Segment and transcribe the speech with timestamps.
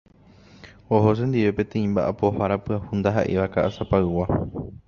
[0.99, 4.25] Oho chendive peteĩ mba'apohára pyahu ndaha'éiva Ka'asapaygua.